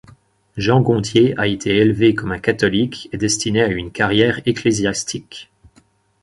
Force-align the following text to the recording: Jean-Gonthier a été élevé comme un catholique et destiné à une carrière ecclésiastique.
Jean-Gonthier 0.57 1.35
a 1.39 1.45
été 1.45 1.77
élevé 1.77 2.15
comme 2.15 2.31
un 2.31 2.39
catholique 2.39 3.07
et 3.11 3.17
destiné 3.17 3.61
à 3.61 3.67
une 3.67 3.91
carrière 3.91 4.41
ecclésiastique. 4.47 5.51